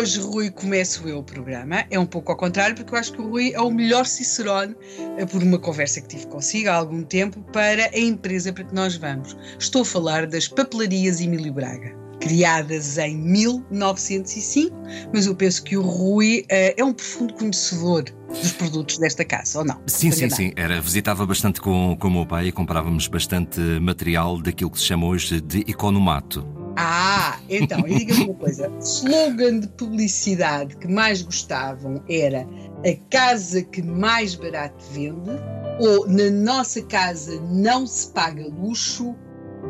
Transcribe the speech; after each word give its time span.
Hoje, 0.00 0.18
Rui, 0.20 0.50
começo 0.50 1.06
eu 1.06 1.18
o 1.18 1.22
programa. 1.22 1.84
É 1.90 1.98
um 1.98 2.06
pouco 2.06 2.32
ao 2.32 2.38
contrário, 2.38 2.74
porque 2.74 2.94
eu 2.94 2.98
acho 2.98 3.12
que 3.12 3.20
o 3.20 3.28
Rui 3.28 3.52
é 3.52 3.60
o 3.60 3.70
melhor 3.70 4.06
Cicerone, 4.06 4.74
eh, 5.18 5.26
por 5.26 5.42
uma 5.42 5.58
conversa 5.58 6.00
que 6.00 6.08
tive 6.08 6.26
consigo 6.28 6.70
há 6.70 6.74
algum 6.74 7.02
tempo, 7.02 7.42
para 7.52 7.84
a 7.84 7.98
empresa 7.98 8.50
para 8.50 8.64
que 8.64 8.74
nós 8.74 8.96
vamos. 8.96 9.36
Estou 9.58 9.82
a 9.82 9.84
falar 9.84 10.26
das 10.26 10.48
papelarias 10.48 11.20
Emílio 11.20 11.52
Braga. 11.52 11.94
Criadas 12.20 12.98
em 12.98 13.16
1905, 13.16 14.76
mas 15.12 15.26
eu 15.26 15.34
penso 15.34 15.64
que 15.64 15.76
o 15.76 15.82
Rui 15.82 16.40
uh, 16.42 16.74
é 16.76 16.84
um 16.84 16.92
profundo 16.92 17.34
conhecedor 17.34 18.04
dos 18.28 18.52
produtos 18.52 18.98
desta 18.98 19.24
casa, 19.24 19.58
ou 19.58 19.64
não? 19.64 19.80
Sim, 19.86 20.10
sim, 20.10 20.30
sim. 20.30 20.52
Era, 20.54 20.80
visitava 20.80 21.26
bastante 21.26 21.60
com, 21.60 21.96
com 21.98 22.08
o 22.08 22.10
meu 22.10 22.26
pai 22.26 22.48
e 22.48 22.52
comprávamos 22.52 23.08
bastante 23.08 23.60
material 23.80 24.38
daquilo 24.40 24.70
que 24.70 24.78
se 24.78 24.84
chama 24.84 25.06
hoje 25.06 25.40
de 25.40 25.60
economato. 25.60 26.46
Ah, 26.76 27.38
então, 27.48 27.86
e 27.86 27.94
diga-me 27.94 28.24
uma 28.24 28.34
coisa: 28.34 28.70
slogan 28.80 29.60
de 29.60 29.68
publicidade 29.68 30.76
que 30.76 30.88
mais 30.88 31.22
gostavam 31.22 32.02
era 32.08 32.46
a 32.86 33.10
casa 33.10 33.62
que 33.62 33.82
mais 33.82 34.34
barato 34.34 34.84
vende, 34.92 35.30
ou 35.80 36.08
na 36.08 36.30
nossa 36.30 36.80
casa 36.82 37.40
não 37.42 37.86
se 37.86 38.10
paga 38.12 38.46
luxo, 38.46 39.14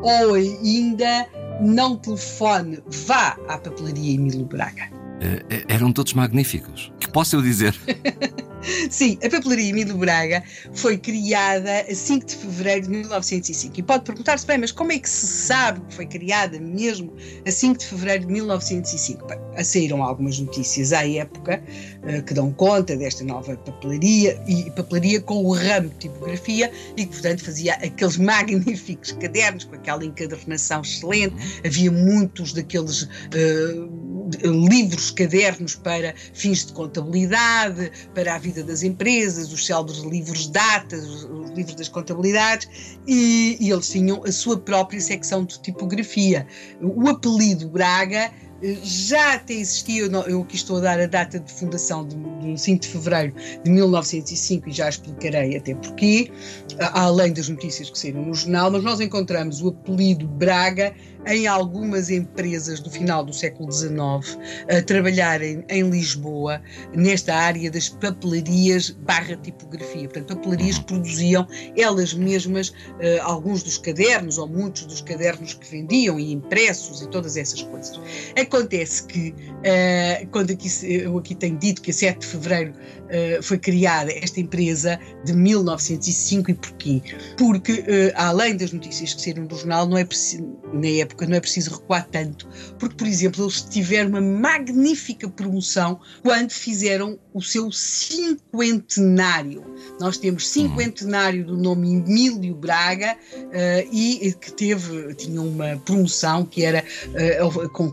ou 0.02 0.34
ainda 0.34 1.26
não 1.60 1.96
telefone, 1.96 2.78
vá 2.86 3.36
à 3.48 3.58
papelaria 3.58 4.14
Emílio 4.14 4.44
Braga. 4.44 4.88
Uh, 4.92 5.64
eram 5.68 5.92
todos 5.92 6.14
magníficos. 6.14 6.90
Que 6.98 7.08
posso 7.08 7.36
eu 7.36 7.42
dizer? 7.42 7.74
Sim, 8.90 9.18
a 9.24 9.28
papelaria 9.28 9.70
Emílio 9.70 9.96
Braga 9.96 10.42
foi 10.72 10.98
criada 10.98 11.80
a 11.88 11.94
5 11.94 12.26
de 12.26 12.36
fevereiro 12.36 12.82
de 12.82 12.88
1905. 12.90 13.78
E 13.78 13.82
pode 13.82 14.04
perguntar-se 14.04 14.46
bem, 14.46 14.58
mas 14.58 14.72
como 14.72 14.92
é 14.92 14.98
que 14.98 15.08
se 15.08 15.26
sabe 15.26 15.80
que 15.88 15.94
foi 15.94 16.06
criada 16.06 16.58
mesmo 16.58 17.12
a 17.46 17.50
5 17.50 17.78
de 17.78 17.86
fevereiro 17.86 18.26
de 18.26 18.32
1905? 18.32 19.26
Bem, 19.26 19.64
saíram 19.64 20.02
algumas 20.02 20.38
notícias 20.38 20.92
à 20.92 21.06
época 21.08 21.62
uh, 22.02 22.22
que 22.22 22.34
dão 22.34 22.52
conta 22.52 22.96
desta 22.96 23.24
nova 23.24 23.56
papelaria 23.56 24.40
e 24.46 24.70
papelaria 24.70 25.20
com 25.20 25.44
o 25.44 25.52
ramo 25.52 25.88
de 25.90 25.96
tipografia 25.96 26.70
e 26.96 27.06
que, 27.06 27.12
portanto, 27.12 27.44
fazia 27.44 27.74
aqueles 27.74 28.16
magníficos 28.18 29.12
cadernos 29.12 29.64
com 29.64 29.74
aquela 29.74 30.04
encadernação 30.04 30.82
excelente. 30.82 31.34
Havia 31.64 31.90
muitos 31.90 32.52
daqueles. 32.52 33.02
Uh, 33.02 34.10
livros, 34.44 35.10
cadernos 35.10 35.74
para 35.74 36.14
fins 36.32 36.66
de 36.66 36.72
contabilidade, 36.72 37.90
para 38.14 38.34
a 38.34 38.38
vida 38.38 38.49
das 38.52 38.82
empresas, 38.82 39.52
os 39.52 39.64
célebres 39.64 39.98
livros 39.98 40.42
de 40.42 40.52
datas, 40.52 41.04
os 41.04 41.50
livros 41.50 41.74
das 41.74 41.88
contabilidades, 41.88 42.98
e, 43.06 43.56
e 43.60 43.70
eles 43.70 43.88
tinham 43.88 44.22
a 44.24 44.32
sua 44.32 44.58
própria 44.58 45.00
secção 45.00 45.44
de 45.44 45.60
tipografia. 45.60 46.46
O 46.80 47.08
apelido 47.08 47.68
Braga 47.68 48.30
já 48.82 49.34
até 49.34 49.54
existia, 49.54 50.02
eu 50.02 50.42
aqui 50.42 50.56
estou 50.56 50.78
a 50.78 50.80
dar 50.80 51.00
a 51.00 51.06
data 51.06 51.40
de 51.40 51.52
fundação 51.52 52.06
de, 52.06 52.16
de 52.40 52.60
5 52.60 52.82
de 52.82 52.88
fevereiro 52.88 53.34
de 53.64 53.70
1905 53.70 54.68
e 54.68 54.72
já 54.72 54.88
explicarei 54.88 55.56
até 55.56 55.74
porquê, 55.74 56.30
além 56.92 57.32
das 57.32 57.48
notícias 57.48 57.88
que 57.88 57.98
saíram 57.98 58.22
no 58.22 58.34
jornal, 58.34 58.70
mas 58.70 58.82
nós 58.82 59.00
encontramos 59.00 59.62
o 59.62 59.68
apelido 59.68 60.26
Braga 60.26 60.94
em 61.26 61.46
algumas 61.46 62.10
empresas 62.10 62.80
do 62.80 62.90
final 62.90 63.24
do 63.24 63.32
século 63.32 63.70
XIX 63.70 64.38
a 64.68 64.82
trabalharem 64.82 65.64
em 65.68 65.88
Lisboa 65.88 66.62
nesta 66.94 67.34
área 67.34 67.70
das 67.70 67.88
papelarias 67.88 68.90
barra 68.90 69.36
tipografia, 69.36 70.08
portanto 70.08 70.36
papelarias 70.36 70.78
que 70.78 70.84
produziam 70.84 71.46
elas 71.76 72.14
mesmas 72.14 72.68
uh, 72.68 72.74
alguns 73.22 73.62
dos 73.62 73.76
cadernos 73.78 74.38
ou 74.38 74.48
muitos 74.48 74.86
dos 74.86 75.00
cadernos 75.00 75.54
que 75.54 75.70
vendiam 75.70 76.18
e 76.18 76.32
impressos 76.32 77.02
e 77.02 77.08
todas 77.08 77.36
essas 77.36 77.62
coisas. 77.62 78.00
Acontece 78.50 79.04
que, 79.04 79.30
uh, 79.30 80.26
quando 80.32 80.50
aqui, 80.50 80.68
eu 80.82 81.16
aqui 81.16 81.36
tenho 81.36 81.56
dito 81.56 81.80
que 81.80 81.92
a 81.92 81.94
7 81.94 82.18
de 82.18 82.26
fevereiro 82.26 82.72
uh, 82.72 83.42
foi 83.42 83.58
criada 83.58 84.10
esta 84.12 84.40
empresa 84.40 84.98
de 85.24 85.32
1905 85.32 86.50
e 86.50 86.54
porquê? 86.54 87.02
Porque, 87.36 88.12
além 88.16 88.56
das 88.56 88.72
notícias 88.72 89.14
que 89.14 89.22
saíram 89.22 89.46
do 89.46 89.56
jornal, 89.56 89.86
não 89.86 89.96
é 89.96 90.04
preciso, 90.04 90.58
na 90.72 90.88
época 90.88 91.26
não 91.26 91.36
é 91.36 91.40
preciso 91.40 91.70
recuar 91.70 92.08
tanto, 92.10 92.48
porque, 92.78 92.96
por 92.96 93.06
exemplo, 93.06 93.44
eles 93.44 93.62
tiveram 93.62 94.10
uma 94.10 94.20
magnífica 94.20 95.28
promoção 95.28 96.00
quando 96.22 96.50
fizeram 96.50 97.18
o 97.32 97.40
seu 97.40 97.70
cinquentenário. 97.70 99.64
Nós 100.00 100.18
temos 100.18 100.48
cinquentenário 100.48 101.46
do 101.46 101.56
nome 101.56 101.94
Emílio 101.94 102.54
Braga 102.54 103.16
uh, 103.36 103.88
e 103.92 104.34
que 104.40 104.52
teve, 104.52 105.14
tinha 105.14 105.40
uma 105.40 105.76
promoção 105.84 106.44
que 106.44 106.64
era 106.64 106.84
uh, 107.42 107.68
com 107.70 107.90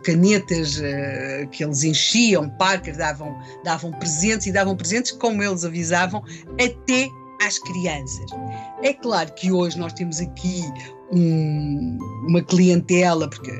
uh, 0.55 1.47
que 1.49 1.63
eles 1.63 1.83
enchiam, 1.83 2.49
parques, 2.57 2.97
davam, 2.97 3.35
davam 3.63 3.91
presentes 3.91 4.47
e 4.47 4.51
davam 4.51 4.75
presentes, 4.75 5.11
como 5.13 5.43
eles 5.43 5.65
avisavam, 5.65 6.23
até 6.53 7.09
às 7.45 7.59
crianças. 7.59 8.31
É 8.81 8.93
claro 8.93 9.31
que 9.33 9.51
hoje 9.51 9.77
nós 9.77 9.93
temos 9.93 10.19
aqui 10.19 10.63
um, 11.11 11.97
uma 12.27 12.41
clientela, 12.41 13.29
porque 13.29 13.51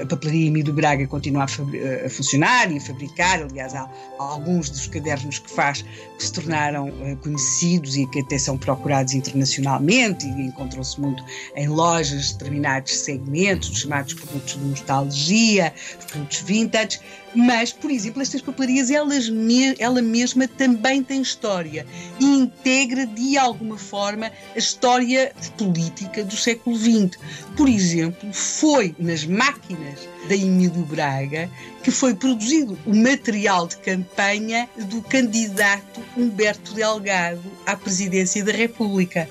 a 0.00 0.06
papelaria 0.06 0.48
Emílio 0.48 0.72
Braga 0.72 1.06
continua 1.06 1.42
a, 1.42 2.06
a, 2.06 2.10
funcionar 2.10 2.70
e 2.72 2.78
a 2.78 2.80
fabricar, 2.80 3.42
aliás, 3.42 3.74
há, 3.74 3.90
há, 4.18 4.22
alguns 4.22 4.70
dos 4.70 4.86
cadernos 4.86 5.38
que 5.38 5.50
faz 5.50 5.82
que 5.82 6.24
se 6.24 6.32
tornaram 6.32 6.88
uh, 6.88 7.16
conhecidos 7.22 7.96
e 7.96 8.06
que 8.06 8.20
até 8.20 8.38
são 8.38 8.56
procurados 8.56 9.14
internacionalmente 9.14 10.26
e 10.26 10.46
encontram-se 10.46 11.00
muito 11.00 11.24
em 11.56 11.68
lojas 11.68 12.26
de 12.26 12.32
determinados 12.34 12.96
segmentos, 12.98 13.80
chamados 13.80 14.14
produtos 14.14 14.54
de 14.54 14.64
nostalgia, 14.64 15.72
produtos 16.10 16.40
vintage, 16.40 17.00
mas, 17.34 17.72
por 17.72 17.90
exemplo, 17.90 18.20
estas 18.20 18.42
papelarias, 18.42 18.90
elas 18.90 19.28
me, 19.28 19.74
ela 19.78 20.02
mesma 20.02 20.46
também 20.46 21.02
tem 21.02 21.22
história 21.22 21.86
e 22.20 22.24
integra 22.24 23.06
de 23.06 23.38
alguma 23.38 23.78
forma 23.78 24.30
a 24.54 24.58
história 24.58 25.32
política 25.56 26.24
do 26.24 26.36
século 26.36 26.76
XX. 26.76 27.18
Por 27.56 27.68
exemplo, 27.68 28.32
foi 28.32 28.94
nas 28.98 29.24
máquinas 29.24 29.81
da 30.28 30.34
Emílio 30.34 30.84
Braga 30.84 31.48
que 31.82 31.90
foi 31.90 32.14
produzido 32.14 32.78
o 32.86 32.94
material 32.94 33.66
de 33.66 33.76
campanha 33.78 34.68
do 34.88 35.02
candidato 35.02 36.00
Humberto 36.16 36.74
Delgado 36.74 37.42
à 37.66 37.76
presidência 37.76 38.44
da 38.44 38.52
República. 38.52 39.28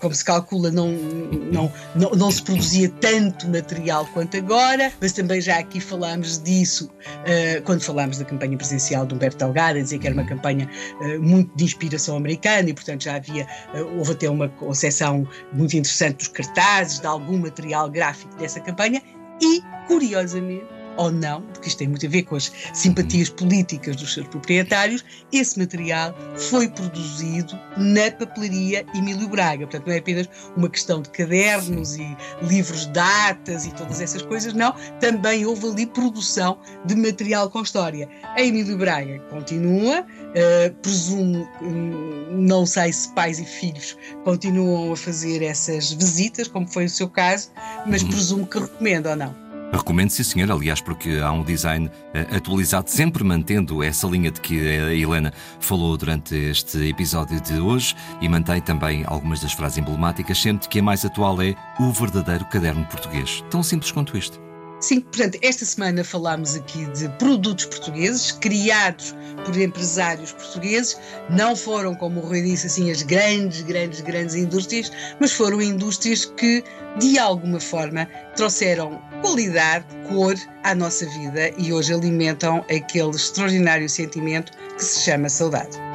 Como 0.00 0.14
se 0.14 0.24
calcula, 0.24 0.70
não, 0.70 0.90
não, 0.90 1.72
não, 1.94 2.10
não, 2.10 2.30
se 2.30 2.42
produzia 2.42 2.88
tanto 3.00 3.48
material 3.48 4.04
quanto 4.12 4.36
agora, 4.36 4.92
mas 5.00 5.12
também 5.12 5.40
já 5.40 5.58
aqui 5.58 5.80
falámos 5.80 6.42
disso 6.42 6.90
uh, 7.06 7.62
quando 7.62 7.82
falámos 7.82 8.18
da 8.18 8.24
campanha 8.24 8.56
presidencial 8.56 9.06
de 9.06 9.14
Humberto 9.14 9.38
Delgado, 9.38 9.78
a 9.78 9.82
dizer 9.82 9.98
que 9.98 10.06
era 10.06 10.14
uma 10.14 10.26
campanha 10.26 10.68
uh, 11.00 11.22
muito 11.22 11.56
de 11.56 11.64
inspiração 11.64 12.16
americana 12.16 12.68
e, 12.68 12.74
portanto, 12.74 13.04
já 13.04 13.16
havia, 13.16 13.46
uh, 13.74 13.98
houve 13.98 14.12
até 14.12 14.28
uma 14.28 14.48
concessão 14.48 15.26
muito 15.52 15.76
interessante 15.76 16.16
dos 16.16 16.28
cartazes, 16.28 16.98
de 16.98 17.06
algum 17.06 17.38
material 17.38 17.88
gráfico 17.88 18.34
dessa 18.36 18.60
campanha 18.60 19.00
e, 19.40 19.62
curiosamente, 19.86 20.81
ou 20.96 21.10
não, 21.10 21.42
porque 21.42 21.68
isto 21.68 21.78
tem 21.78 21.88
muito 21.88 22.06
a 22.06 22.08
ver 22.08 22.22
com 22.22 22.36
as 22.36 22.52
simpatias 22.72 23.28
políticas 23.28 23.96
dos 23.96 24.12
seus 24.12 24.26
proprietários, 24.28 25.04
esse 25.32 25.58
material 25.58 26.14
foi 26.36 26.68
produzido 26.68 27.58
na 27.76 28.10
papelaria 28.10 28.84
Emílio 28.94 29.28
Braga. 29.28 29.66
Portanto, 29.66 29.86
não 29.86 29.94
é 29.94 29.98
apenas 29.98 30.28
uma 30.56 30.68
questão 30.68 31.02
de 31.02 31.10
cadernos 31.10 31.96
e 31.96 32.16
livros 32.42 32.86
de 32.86 32.92
datas 32.92 33.66
e 33.66 33.72
todas 33.74 34.00
essas 34.00 34.22
coisas, 34.22 34.52
não. 34.52 34.74
Também 35.00 35.46
houve 35.46 35.66
ali 35.66 35.86
produção 35.86 36.58
de 36.84 36.94
material 36.94 37.50
com 37.50 37.62
história. 37.62 38.08
A 38.34 38.42
Emílio 38.42 38.76
Braga 38.76 39.18
continua, 39.30 40.00
uh, 40.02 40.74
presumo, 40.82 41.48
hum, 41.62 42.26
não 42.30 42.66
sei 42.66 42.92
se 42.92 43.08
pais 43.14 43.38
e 43.38 43.44
filhos 43.44 43.96
continuam 44.24 44.92
a 44.92 44.96
fazer 44.96 45.42
essas 45.42 45.92
visitas, 45.92 46.48
como 46.48 46.66
foi 46.66 46.86
o 46.86 46.90
seu 46.90 47.08
caso, 47.08 47.50
mas 47.86 48.02
presumo 48.02 48.46
que 48.46 48.58
recomendo 48.58 49.08
ou 49.08 49.16
não. 49.16 49.51
Recomendo, 49.72 50.10
sim, 50.10 50.22
senhor, 50.22 50.52
aliás, 50.52 50.80
porque 50.80 51.18
há 51.22 51.32
um 51.32 51.42
design 51.42 51.86
uh, 51.88 52.36
atualizado, 52.36 52.90
sempre 52.90 53.24
mantendo 53.24 53.82
essa 53.82 54.06
linha 54.06 54.30
de 54.30 54.40
que 54.40 54.60
a 54.60 54.94
Helena 54.94 55.32
falou 55.60 55.96
durante 55.96 56.34
este 56.36 56.90
episódio 56.90 57.40
de 57.40 57.58
hoje 57.58 57.96
e 58.20 58.28
mantém 58.28 58.60
também 58.60 59.02
algumas 59.06 59.40
das 59.40 59.54
frases 59.54 59.78
emblemáticas, 59.78 60.40
sendo 60.40 60.68
que 60.68 60.80
a 60.80 60.82
mais 60.82 61.04
atual 61.04 61.40
é 61.40 61.54
o 61.80 61.90
verdadeiro 61.90 62.44
caderno 62.44 62.84
português. 62.84 63.42
Tão 63.50 63.62
simples 63.62 63.90
quanto 63.90 64.16
isto. 64.16 64.51
Sim, 64.82 65.00
portanto, 65.00 65.38
esta 65.42 65.64
semana 65.64 66.02
falámos 66.02 66.56
aqui 66.56 66.84
de 66.86 67.08
produtos 67.10 67.66
portugueses 67.66 68.32
criados 68.32 69.14
por 69.44 69.56
empresários 69.56 70.32
portugueses. 70.32 70.98
Não 71.30 71.54
foram, 71.54 71.94
como 71.94 72.20
o 72.20 72.26
Rui 72.26 72.42
disse, 72.42 72.66
assim, 72.66 72.90
as 72.90 73.02
grandes, 73.02 73.62
grandes, 73.62 74.00
grandes 74.00 74.34
indústrias, 74.34 74.90
mas 75.20 75.32
foram 75.32 75.62
indústrias 75.62 76.24
que, 76.24 76.64
de 76.98 77.16
alguma 77.16 77.60
forma, 77.60 78.08
trouxeram 78.34 79.00
qualidade, 79.20 79.86
cor 80.08 80.34
à 80.64 80.74
nossa 80.74 81.06
vida 81.10 81.52
e 81.56 81.72
hoje 81.72 81.94
alimentam 81.94 82.58
aquele 82.68 83.10
extraordinário 83.10 83.88
sentimento 83.88 84.50
que 84.76 84.84
se 84.84 85.02
chama 85.02 85.28
saudade. 85.28 85.91